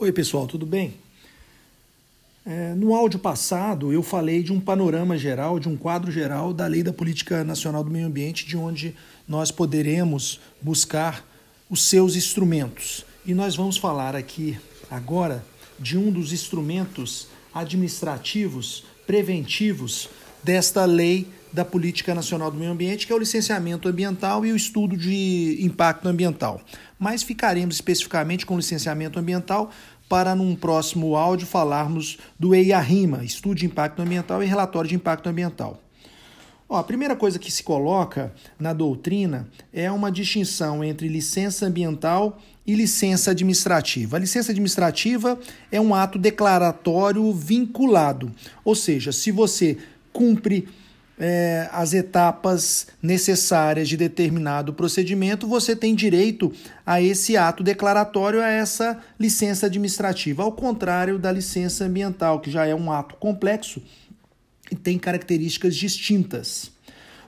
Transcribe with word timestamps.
Oi, 0.00 0.12
pessoal, 0.12 0.46
tudo 0.46 0.64
bem? 0.64 0.94
É, 2.46 2.72
no 2.76 2.94
áudio 2.94 3.18
passado, 3.18 3.92
eu 3.92 4.00
falei 4.00 4.44
de 4.44 4.52
um 4.52 4.60
panorama 4.60 5.18
geral, 5.18 5.58
de 5.58 5.68
um 5.68 5.76
quadro 5.76 6.12
geral 6.12 6.52
da 6.52 6.68
Lei 6.68 6.84
da 6.84 6.92
Política 6.92 7.42
Nacional 7.42 7.82
do 7.82 7.90
Meio 7.90 8.06
Ambiente, 8.06 8.46
de 8.46 8.56
onde 8.56 8.94
nós 9.26 9.50
poderemos 9.50 10.38
buscar 10.62 11.26
os 11.68 11.82
seus 11.82 12.14
instrumentos. 12.14 13.04
E 13.26 13.34
nós 13.34 13.56
vamos 13.56 13.76
falar 13.76 14.14
aqui 14.14 14.56
agora 14.88 15.44
de 15.80 15.98
um 15.98 16.12
dos 16.12 16.32
instrumentos 16.32 17.26
administrativos 17.52 18.84
preventivos 19.04 20.08
desta 20.44 20.84
Lei 20.84 21.26
da 21.52 21.64
Política 21.64 22.14
Nacional 22.14 22.50
do 22.50 22.58
Meio 22.58 22.72
Ambiente, 22.72 23.06
que 23.06 23.12
é 23.12 23.16
o 23.16 23.18
licenciamento 23.18 23.88
ambiental 23.88 24.44
e 24.44 24.52
o 24.52 24.56
estudo 24.56 24.96
de 24.96 25.58
impacto 25.60 26.08
ambiental. 26.08 26.60
Mas 26.98 27.22
ficaremos 27.22 27.76
especificamente 27.76 28.44
com 28.44 28.56
licenciamento 28.56 29.18
ambiental 29.18 29.70
para 30.08 30.34
num 30.34 30.56
próximo 30.56 31.16
áudio 31.16 31.46
falarmos 31.46 32.18
do 32.38 32.54
EIA-RIMA, 32.54 33.24
Estudo 33.24 33.56
de 33.56 33.66
Impacto 33.66 34.00
Ambiental 34.00 34.42
e 34.42 34.46
Relatório 34.46 34.88
de 34.88 34.96
Impacto 34.96 35.28
Ambiental. 35.28 35.82
Ó, 36.68 36.76
a 36.76 36.84
primeira 36.84 37.16
coisa 37.16 37.38
que 37.38 37.50
se 37.50 37.62
coloca 37.62 38.32
na 38.58 38.72
doutrina 38.72 39.48
é 39.72 39.90
uma 39.90 40.12
distinção 40.12 40.84
entre 40.84 41.08
licença 41.08 41.66
ambiental 41.66 42.38
e 42.66 42.74
licença 42.74 43.30
administrativa. 43.30 44.16
A 44.16 44.20
licença 44.20 44.52
administrativa 44.52 45.38
é 45.72 45.80
um 45.80 45.94
ato 45.94 46.18
declaratório 46.18 47.32
vinculado, 47.32 48.30
ou 48.62 48.74
seja, 48.74 49.12
se 49.12 49.30
você 49.30 49.78
cumpre 50.12 50.68
é, 51.18 51.68
as 51.72 51.92
etapas 51.92 52.86
necessárias 53.02 53.88
de 53.88 53.96
determinado 53.96 54.72
procedimento, 54.72 55.46
você 55.48 55.74
tem 55.74 55.94
direito 55.94 56.52
a 56.86 57.02
esse 57.02 57.36
ato 57.36 57.62
declaratório, 57.62 58.40
a 58.40 58.48
essa 58.48 58.98
licença 59.18 59.66
administrativa, 59.66 60.42
ao 60.42 60.52
contrário 60.52 61.18
da 61.18 61.32
licença 61.32 61.84
ambiental, 61.84 62.40
que 62.40 62.50
já 62.50 62.66
é 62.66 62.74
um 62.74 62.92
ato 62.92 63.16
complexo 63.16 63.82
e 64.70 64.76
tem 64.76 64.98
características 64.98 65.74
distintas. 65.74 66.70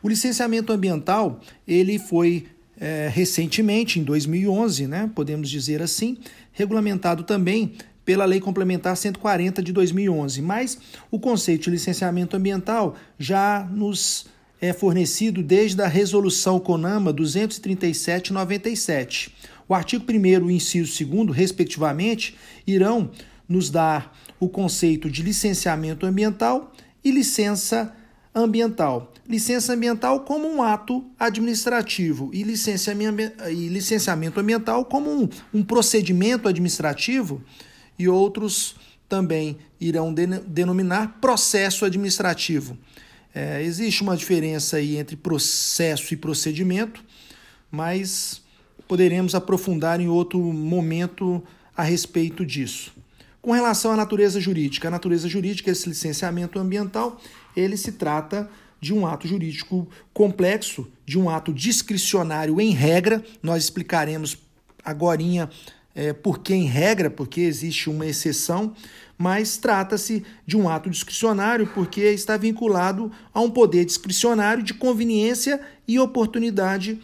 O 0.03 0.09
licenciamento 0.09 0.73
ambiental 0.73 1.41
ele 1.67 1.99
foi 1.99 2.47
é, 2.79 3.11
recentemente, 3.13 4.01
em 4.01 4.03
2011, 4.03 4.87
né, 4.87 5.11
podemos 5.15 5.51
dizer 5.51 5.83
assim, 5.83 6.17
regulamentado 6.53 7.25
também 7.25 7.75
pela 8.11 8.25
Lei 8.25 8.41
Complementar 8.41 8.97
140 8.97 9.63
de 9.63 9.73
2011, 9.73 10.43
mas 10.43 10.77
o 11.13 11.21
conceito 11.21 11.67
de 11.67 11.71
licenciamento 11.71 12.37
ambiental 12.37 12.97
já 13.17 13.65
nos 13.71 14.27
é 14.61 14.73
fornecido 14.73 15.45
desde 15.45 15.81
a 15.81 15.87
Resolução 15.87 16.59
CONAMA 16.59 17.15
237-97. 17.15 19.31
O 19.69 19.75
artigo 19.75 20.05
1 20.11 20.27
e 20.27 20.39
o 20.39 20.51
inciso 20.51 21.07
2, 21.07 21.31
respectivamente, 21.31 22.37
irão 22.67 23.13
nos 23.49 23.71
dar 23.71 24.13
o 24.41 24.49
conceito 24.49 25.09
de 25.09 25.23
licenciamento 25.23 26.05
ambiental 26.05 26.73
e 27.05 27.13
licença 27.13 27.95
ambiental. 28.35 29.13
Licença 29.25 29.75
ambiental 29.75 30.25
como 30.25 30.49
um 30.49 30.65
ato 30.65 31.05
administrativo 31.17 32.29
e 32.33 32.43
licenciamento 32.43 34.41
ambiental 34.41 34.85
como 34.85 35.13
um, 35.13 35.29
um 35.55 35.63
procedimento 35.63 36.49
administrativo 36.49 37.41
e 38.01 38.09
outros 38.09 38.75
também 39.07 39.59
irão 39.79 40.15
denominar 40.47 41.19
processo 41.21 41.85
administrativo. 41.85 42.79
É, 43.35 43.63
existe 43.63 44.03
uma 44.03 44.17
diferença 44.17 44.79
aí 44.79 44.97
entre 44.97 45.17
processo 45.17 46.15
e 46.15 46.17
procedimento, 46.17 47.05
mas 47.71 48.41
poderemos 48.89 49.35
aprofundar 49.35 50.01
em 50.01 50.09
outro 50.09 50.41
momento 50.41 51.43
a 51.77 51.83
respeito 51.83 52.45
disso. 52.47 52.93
Com 53.43 53.53
relação 53.53 53.93
à 53.93 53.97
natureza 53.97 54.41
jurídica, 54.41 54.89
a 54.89 54.91
natureza 54.91 55.29
jurídica, 55.29 55.71
esse 55.71 55.89
licenciamento 55.89 56.59
ambiental, 56.59 57.21
ele 57.55 57.77
se 57.77 57.93
trata 57.93 58.49
de 58.81 58.95
um 58.95 59.07
ato 59.07 59.29
jurídico 59.29 59.87
complexo, 60.13 60.91
de 61.05 61.19
um 61.19 61.29
ato 61.29 61.53
discricionário 61.53 62.59
em 62.61 62.71
regra. 62.71 63.23
Nós 63.43 63.65
explicaremos 63.65 64.39
agora 64.83 65.23
é, 66.01 66.15
porque 66.15 66.55
em 66.55 66.65
regra, 66.65 67.11
porque 67.11 67.43
existe 67.43 67.91
uma 67.91 68.07
exceção, 68.07 68.73
mas 69.19 69.59
trata-se 69.59 70.25
de 70.47 70.57
um 70.57 70.67
ato 70.67 70.89
discricionário 70.89 71.67
porque 71.75 72.01
está 72.01 72.39
vinculado 72.39 73.13
a 73.35 73.41
um 73.43 73.51
poder 73.51 73.85
discricionário 73.85 74.63
de 74.63 74.73
conveniência 74.73 75.61
e 75.87 75.99
oportunidade 75.99 76.99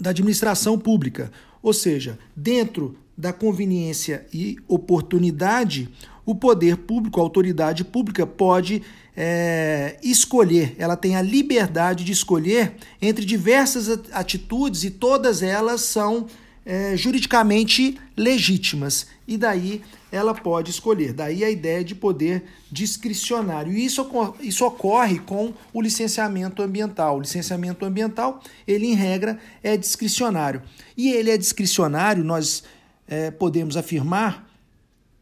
da 0.00 0.08
administração 0.10 0.78
pública. 0.78 1.30
Ou 1.62 1.74
seja, 1.74 2.18
dentro 2.34 2.96
da 3.18 3.34
conveniência 3.34 4.26
e 4.32 4.56
oportunidade, 4.66 5.90
o 6.24 6.34
poder 6.34 6.78
público, 6.78 7.20
a 7.20 7.22
autoridade 7.22 7.84
pública, 7.84 8.26
pode 8.26 8.82
é, 9.14 9.98
escolher, 10.02 10.74
ela 10.78 10.96
tem 10.96 11.16
a 11.16 11.22
liberdade 11.22 12.02
de 12.02 12.12
escolher 12.12 12.76
entre 13.02 13.26
diversas 13.26 13.90
atitudes 14.10 14.84
e 14.84 14.90
todas 14.90 15.42
elas 15.42 15.82
são 15.82 16.26
é, 16.70 16.96
juridicamente 16.96 17.98
legítimas. 18.16 19.08
E 19.26 19.36
daí 19.36 19.82
ela 20.12 20.32
pode 20.32 20.70
escolher. 20.70 21.12
Daí 21.12 21.42
a 21.42 21.50
ideia 21.50 21.82
de 21.82 21.96
poder 21.96 22.44
discricionário. 22.70 23.72
E 23.72 23.84
isso, 23.84 24.08
isso 24.38 24.64
ocorre 24.64 25.18
com 25.18 25.52
o 25.72 25.82
licenciamento 25.82 26.62
ambiental. 26.62 27.16
O 27.16 27.22
licenciamento 27.22 27.84
ambiental, 27.84 28.40
ele 28.68 28.86
em 28.86 28.94
regra, 28.94 29.36
é 29.64 29.76
discricionário. 29.76 30.62
E 30.96 31.10
ele 31.10 31.32
é 31.32 31.36
discricionário, 31.36 32.22
nós 32.22 32.62
é, 33.08 33.32
podemos 33.32 33.76
afirmar 33.76 34.48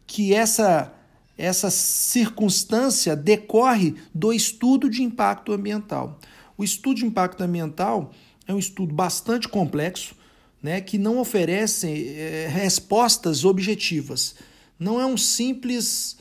que 0.06 0.34
essa, 0.34 0.92
essa 1.38 1.70
circunstância 1.70 3.16
decorre 3.16 3.94
do 4.14 4.34
estudo 4.34 4.90
de 4.90 5.02
impacto 5.02 5.54
ambiental. 5.54 6.20
O 6.58 6.62
estudo 6.62 6.96
de 6.96 7.06
impacto 7.06 7.42
ambiental 7.42 8.12
é 8.46 8.52
um 8.52 8.58
estudo 8.58 8.94
bastante 8.94 9.48
complexo, 9.48 10.14
né, 10.62 10.80
que 10.80 10.98
não 10.98 11.18
oferecem 11.18 12.08
é, 12.08 12.48
respostas 12.50 13.44
objetivas. 13.44 14.34
Não 14.78 15.00
é 15.00 15.06
um 15.06 15.16
simples 15.16 16.16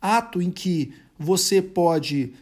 ato 0.00 0.40
em 0.40 0.50
que 0.50 0.92
você 1.18 1.60
pode 1.60 2.32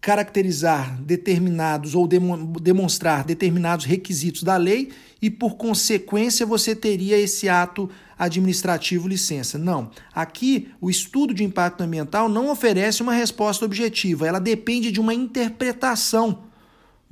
caracterizar 0.00 1.00
determinados 1.00 1.94
ou 1.94 2.08
demonstrar 2.08 3.24
determinados 3.24 3.86
requisitos 3.86 4.42
da 4.42 4.56
lei 4.56 4.90
e, 5.20 5.30
por 5.30 5.54
consequência, 5.54 6.44
você 6.44 6.74
teria 6.74 7.16
esse 7.16 7.48
ato 7.48 7.88
administrativo 8.18 9.06
licença. 9.06 9.56
Não. 9.56 9.92
Aqui, 10.12 10.68
o 10.80 10.90
estudo 10.90 11.32
de 11.32 11.44
impacto 11.44 11.82
ambiental 11.82 12.28
não 12.28 12.50
oferece 12.50 13.00
uma 13.00 13.12
resposta 13.12 13.64
objetiva, 13.64 14.26
ela 14.26 14.40
depende 14.40 14.90
de 14.90 15.00
uma 15.00 15.14
interpretação 15.14 16.50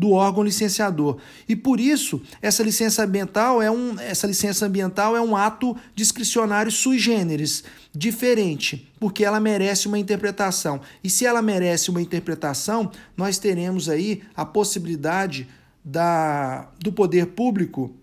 do 0.01 0.13
órgão 0.13 0.43
licenciador. 0.43 1.19
E 1.47 1.55
por 1.55 1.79
isso, 1.79 2.23
essa 2.41 2.63
licença 2.63 3.05
ambiental 3.05 3.61
é 3.61 3.71
um, 3.71 4.01
essa 4.01 4.27
licença 4.27 4.65
ambiental 4.65 5.15
é 5.15 5.21
um 5.21 5.37
ato 5.37 5.77
discricionário 5.95 6.73
sui 6.73 6.99
generis, 6.99 7.63
diferente, 7.95 8.91
porque 8.99 9.27
ela 9.27 9.39
merece 9.39 9.89
uma 9.89 9.99
interpretação. 9.99 10.81
E 11.05 11.11
se 11.11 11.27
ela 11.27 11.43
merece 11.43 11.91
uma 11.91 12.01
interpretação, 12.01 12.91
nós 13.15 13.37
teremos 13.37 13.91
aí 13.91 14.23
a 14.35 14.43
possibilidade 14.43 15.47
da, 15.85 16.71
do 16.79 16.91
poder 16.91 17.27
público 17.27 17.95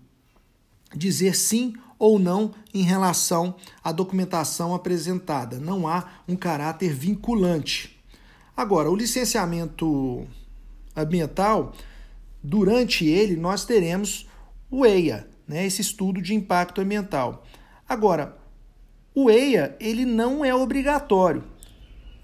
dizer 0.94 1.34
sim 1.34 1.74
ou 1.98 2.16
não 2.16 2.52
em 2.72 2.82
relação 2.82 3.56
à 3.82 3.90
documentação 3.90 4.72
apresentada. 4.72 5.58
Não 5.58 5.88
há 5.88 6.04
um 6.28 6.36
caráter 6.36 6.94
vinculante. 6.94 8.00
Agora, 8.56 8.88
o 8.88 8.94
licenciamento 8.94 10.24
ambiental, 11.02 11.72
durante 12.42 13.06
ele 13.06 13.36
nós 13.36 13.64
teremos 13.64 14.28
o 14.70 14.84
EIA, 14.84 15.28
né, 15.46 15.64
esse 15.66 15.80
estudo 15.80 16.20
de 16.20 16.34
impacto 16.34 16.80
ambiental. 16.80 17.44
Agora, 17.88 18.36
o 19.14 19.30
EIA 19.30 19.76
ele 19.80 20.04
não 20.04 20.44
é 20.44 20.54
obrigatório. 20.54 21.44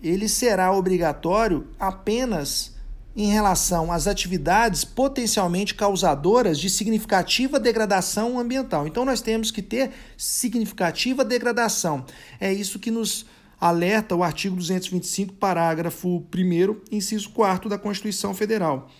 Ele 0.02 0.28
será 0.28 0.72
obrigatório 0.72 1.68
apenas 1.78 2.74
em 3.16 3.28
relação 3.28 3.92
às 3.92 4.06
atividades 4.06 4.84
potencialmente 4.84 5.74
causadoras 5.74 6.58
de 6.58 6.68
significativa 6.68 7.60
degradação 7.60 8.38
ambiental. 8.38 8.86
Então 8.86 9.04
nós 9.04 9.20
temos 9.20 9.50
que 9.50 9.62
ter 9.62 9.92
significativa 10.16 11.24
degradação. 11.24 12.04
É 12.40 12.52
isso 12.52 12.78
que 12.78 12.90
nos 12.90 13.24
alerta 13.64 14.14
o 14.14 14.22
artigo 14.22 14.56
225, 14.56 15.32
parágrafo 15.36 16.22
1, 16.36 16.94
inciso 16.94 17.30
4 17.30 17.66
da 17.66 17.78
Constituição 17.78 18.34
Federal. 18.34 18.90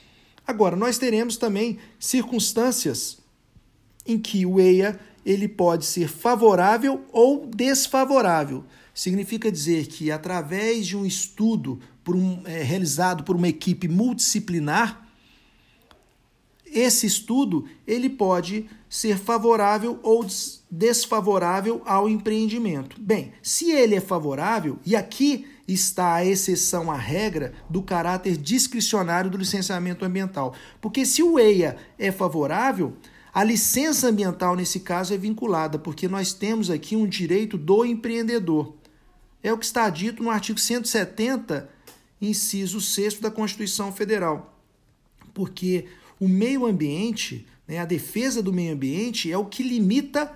Agora, 0.47 0.75
nós 0.75 0.97
teremos 0.97 1.37
também 1.37 1.77
circunstâncias 1.99 3.19
em 4.07 4.19
que 4.19 4.47
o 4.47 4.59
EIA 4.59 4.99
ele 5.25 5.49
pode 5.49 5.85
ser 5.85 6.09
favorável 6.09 7.05
ou 7.13 7.47
desfavorável. 7.47 8.65
Significa 8.95 9.53
dizer 9.53 9.87
que, 9.87 10.11
através 10.11 10.87
de 10.87 10.97
um 10.97 11.05
estudo 11.05 11.79
por 12.03 12.17
um, 12.17 12.41
é, 12.47 12.63
realizado 12.63 13.23
por 13.23 13.37
uma 13.37 13.49
equipe 13.49 13.87
multidisciplinar, 13.87 15.04
esse 16.75 17.07
estudo 17.07 17.67
ele 17.87 18.11
pode 18.11 18.69
ser 18.89 19.17
favorável 19.17 19.99
ou 20.03 20.27
desfavorável 20.71 21.81
ao 21.87 22.09
empreendimento. 22.09 23.01
Bem, 23.01 23.33
se 23.41 23.71
ele 23.71 23.95
é 23.95 24.01
favorável, 24.01 24.79
e 24.85 24.97
aqui 24.97 25.47
está 25.67 26.15
a 26.15 26.25
exceção 26.25 26.91
à 26.91 26.97
regra 26.97 27.55
do 27.71 27.81
caráter 27.81 28.37
discricionário 28.37 29.31
do 29.31 29.39
licenciamento 29.39 30.05
ambiental. 30.05 30.55
Porque 30.81 31.07
se 31.07 31.23
o 31.23 31.39
EIA 31.39 31.77
é 31.99 32.13
favorável, 32.13 32.95
a 33.33 33.43
licença 33.43 34.09
ambiental 34.09 34.55
nesse 34.55 34.81
caso 34.81 35.15
é 35.15 35.17
vinculada, 35.17 35.79
porque 35.79 36.07
nós 36.07 36.33
temos 36.33 36.71
aqui 36.71 36.97
um 36.97 37.07
direito 37.07 37.57
do 37.57 37.85
empreendedor. 37.85 38.75
É 39.43 39.53
o 39.53 39.59
que 39.59 39.65
está 39.65 39.89
dito 39.91 40.23
no 40.23 40.31
artigo 40.31 40.59
170, 40.59 41.69
inciso 42.21 42.81
6 42.81 43.21
da 43.21 43.31
Constituição 43.31 43.93
Federal. 43.93 44.59
Porque 45.33 45.87
o 46.21 46.29
meio 46.29 46.67
ambiente, 46.67 47.47
né, 47.67 47.79
a 47.79 47.85
defesa 47.85 48.43
do 48.43 48.53
meio 48.53 48.73
ambiente 48.73 49.31
é 49.31 49.37
o 49.37 49.45
que 49.45 49.63
limita 49.63 50.31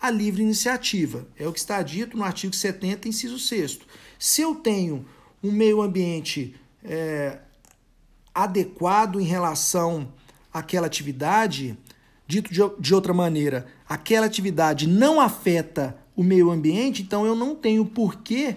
a 0.00 0.10
livre 0.10 0.42
iniciativa. 0.42 1.26
É 1.38 1.48
o 1.48 1.52
que 1.52 1.58
está 1.58 1.82
dito 1.82 2.16
no 2.16 2.24
artigo 2.24 2.54
70, 2.54 3.08
inciso 3.08 3.38
6. 3.38 3.78
Se 4.18 4.42
eu 4.42 4.54
tenho 4.54 5.06
um 5.42 5.50
meio 5.50 5.80
ambiente 5.80 6.54
é, 6.82 7.38
adequado 8.34 9.20
em 9.20 9.24
relação 9.24 10.12
àquela 10.52 10.86
atividade, 10.86 11.76
dito 12.26 12.52
de, 12.52 12.60
de 12.78 12.94
outra 12.94 13.14
maneira, 13.14 13.66
aquela 13.88 14.26
atividade 14.26 14.86
não 14.86 15.20
afeta 15.20 15.96
o 16.16 16.22
meio 16.22 16.50
ambiente, 16.50 17.02
então 17.02 17.26
eu 17.26 17.34
não 17.34 17.54
tenho 17.54 17.84
por 17.84 18.16
que 18.16 18.56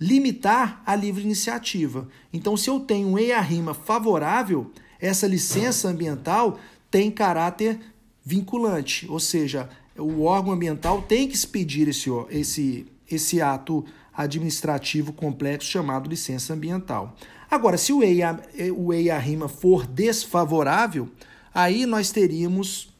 limitar 0.00 0.82
a 0.86 0.94
livre 0.94 1.22
iniciativa. 1.22 2.08
Então, 2.32 2.56
se 2.56 2.70
eu 2.70 2.80
tenho 2.80 3.08
um 3.08 3.18
EIA-RIMA 3.18 3.74
favorável, 3.74 4.70
essa 5.00 5.26
licença 5.26 5.88
ambiental 5.88 6.58
tem 6.90 7.10
caráter 7.10 7.78
vinculante, 8.24 9.06
ou 9.08 9.20
seja, 9.20 9.68
o 9.96 10.22
órgão 10.22 10.52
ambiental 10.52 11.02
tem 11.02 11.26
que 11.28 11.34
expedir 11.34 11.88
esse, 11.88 12.10
esse, 12.30 12.86
esse 13.10 13.40
ato 13.40 13.84
administrativo 14.14 15.12
complexo 15.12 15.70
chamado 15.70 16.08
licença 16.08 16.52
ambiental. 16.52 17.16
Agora, 17.50 17.78
se 17.78 17.92
o 17.92 18.02
EIA, 18.02 18.38
o 18.76 18.92
EIA 18.92 19.18
rima 19.18 19.48
for 19.48 19.86
desfavorável, 19.86 21.08
aí 21.54 21.86
nós 21.86 22.10
teríamos 22.10 22.92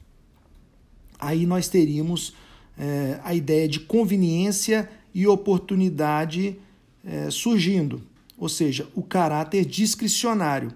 aí 1.18 1.46
nós 1.46 1.68
teríamos 1.68 2.34
é, 2.78 3.18
a 3.24 3.34
ideia 3.34 3.68
de 3.68 3.80
conveniência 3.80 4.88
e 5.12 5.26
oportunidade 5.26 6.56
é, 7.04 7.30
surgindo, 7.30 8.00
ou 8.36 8.48
seja, 8.48 8.88
o 8.94 9.02
caráter 9.02 9.64
discricionário. 9.64 10.72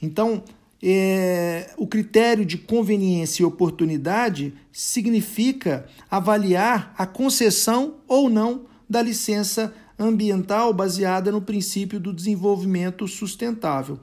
Então, 0.00 0.42
é, 0.82 1.70
o 1.76 1.86
critério 1.86 2.44
de 2.44 2.56
conveniência 2.56 3.42
e 3.42 3.46
oportunidade 3.46 4.54
significa 4.72 5.86
avaliar 6.10 6.94
a 6.96 7.06
concessão 7.06 7.96
ou 8.06 8.30
não 8.30 8.66
da 8.88 9.02
licença 9.02 9.74
ambiental 9.98 10.72
baseada 10.72 11.32
no 11.32 11.42
princípio 11.42 11.98
do 11.98 12.12
desenvolvimento 12.12 13.08
sustentável. 13.08 13.98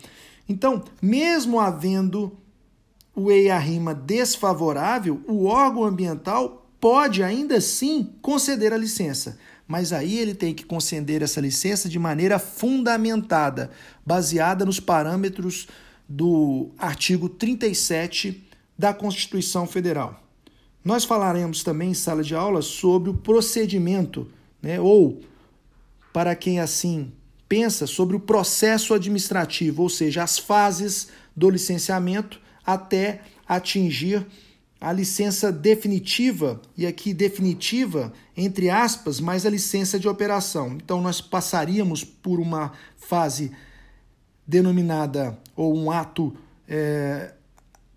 Então, 0.48 0.83
mesmo 1.01 1.60
havendo 1.60 2.38
o 3.16 3.31
EIA-RIMA 3.31 3.95
desfavorável, 3.95 5.21
o 5.25 5.45
órgão 5.45 5.86
ambiental 5.86 6.68
pode 6.80 7.24
ainda 7.24 7.56
assim 7.56 8.10
conceder 8.21 8.74
a 8.74 8.78
licença, 8.78 9.39
mas 9.66 9.94
aí 9.94 10.19
ele 10.19 10.36
tem 10.36 10.54
que 10.54 10.66
conceder 10.66 11.24
essa 11.24 11.39
licença 11.39 11.88
de 11.88 11.98
maneira 11.98 12.38
fundamentada, 12.38 13.71
baseada 14.06 14.66
nos 14.66 14.80
parâmetros 14.80 15.68
do 16.07 16.69
artigo 16.78 17.28
37 17.28 18.44
da 18.78 18.94
Constituição 18.94 19.66
Federal. 19.66 20.22
Nós 20.84 21.04
falaremos 21.04 21.63
também 21.63 21.92
em 21.92 21.96
sala 21.96 22.24
de 22.24 22.36
aula 22.36 22.62
sobre 22.62 23.10
o 23.10 23.13
procedimento, 23.13 24.30
né, 24.62 24.80
ou, 24.80 25.22
para 26.13 26.36
quem 26.36 26.60
assim 26.60 27.12
pensa, 27.50 27.88
sobre 27.88 28.16
o 28.16 28.19
processo 28.19 28.94
administrativo, 28.94 29.81
ou 29.81 29.90
seja, 29.90 30.24
as 30.24 30.38
fases 30.38 31.10
do 31.36 31.50
licenciamento 31.50 32.40
até 32.66 33.22
atingir 33.48 34.25
a 34.80 34.92
licença 34.92 35.52
definitiva, 35.52 36.62
e 36.78 36.86
aqui 36.86 37.13
definitiva, 37.13 38.13
entre 38.38 38.69
aspas, 38.69 39.19
mais 39.19 39.46
a 39.46 39.50
licença 39.50 39.98
de 39.98 40.07
operação. 40.07 40.74
Então, 40.74 41.02
nós 41.02 41.22
passaríamos 41.22 42.04
por 42.04 42.40
uma 42.40 42.74
fase 42.98 43.52
denominada 44.47 45.38
ou 45.56 45.75
um 45.75 45.92
ato 45.92 46.36
é, 46.68 47.33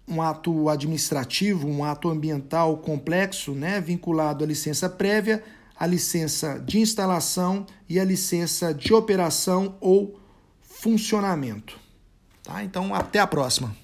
um 0.08 0.22
ato 0.22 0.68
administrativo, 0.70 1.68
um 1.68 1.84
ato 1.84 2.08
ambiental 2.08 2.78
complexo, 2.78 3.52
né, 3.52 3.80
vinculado 3.80 4.42
à 4.42 4.46
licença 4.46 4.88
prévia, 4.88 5.44
à 5.78 5.86
licença 5.86 6.58
de 6.58 6.80
instalação 6.80 7.66
e 7.88 8.00
à 8.00 8.04
licença 8.04 8.72
de 8.72 8.94
operação 8.94 9.76
ou 9.80 10.18
funcionamento. 10.62 11.78
Tá? 12.42 12.64
Então, 12.64 12.94
até 12.94 13.18
a 13.18 13.26
próxima. 13.26 13.76